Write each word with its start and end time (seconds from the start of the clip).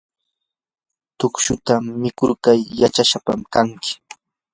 tukshuta 1.19 1.73
mikurqa 2.01 2.51
yachaysapam 2.81 3.41
kanki. 3.53 3.91